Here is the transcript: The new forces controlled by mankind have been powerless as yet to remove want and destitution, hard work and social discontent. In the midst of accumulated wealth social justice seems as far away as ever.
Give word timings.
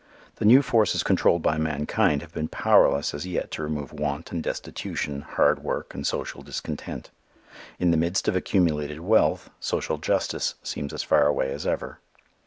The 0.37 0.45
new 0.45 0.63
forces 0.63 1.03
controlled 1.03 1.43
by 1.43 1.59
mankind 1.59 2.23
have 2.23 2.33
been 2.33 2.47
powerless 2.47 3.13
as 3.13 3.27
yet 3.27 3.51
to 3.51 3.61
remove 3.61 3.93
want 3.93 4.31
and 4.31 4.41
destitution, 4.41 5.21
hard 5.21 5.63
work 5.63 5.93
and 5.93 6.07
social 6.07 6.41
discontent. 6.41 7.11
In 7.77 7.91
the 7.91 7.97
midst 7.97 8.27
of 8.27 8.35
accumulated 8.35 9.01
wealth 9.01 9.51
social 9.59 9.99
justice 9.99 10.55
seems 10.63 10.91
as 10.91 11.03
far 11.03 11.27
away 11.27 11.51
as 11.51 11.67
ever. 11.67 11.99